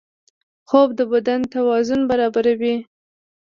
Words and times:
خوب 0.69 0.89
د 0.99 1.01
بدن 1.11 1.41
توازن 1.53 2.01
برابروي 2.09 2.75